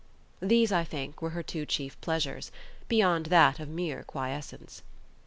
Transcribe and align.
These, 0.41 0.71
I 0.71 0.83
think, 0.83 1.21
were 1.21 1.29
her 1.29 1.43
two 1.43 1.63
chief 1.63 2.01
pleasures, 2.01 2.51
beyond 2.87 3.27
that 3.27 3.59
of 3.59 3.69
mere 3.69 4.01
quiescence. 4.01 4.81